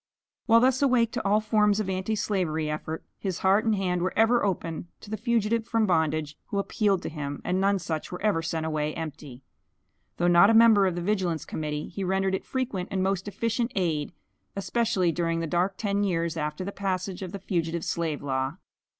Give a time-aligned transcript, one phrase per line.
[0.47, 4.13] While thus awake to all forms of anti slavery effort, his heart and hand were
[4.17, 8.19] ever open to the fugitive from bondage, who appealed to him, and none such were
[8.23, 9.43] ever sent away empty.
[10.17, 13.71] Though not a member of the Vigilance Committee, he rendered it frequent and most efficient
[13.75, 14.11] aid,
[14.55, 18.57] especially during the dark ten years after the passage of the Fugitive Slave Law.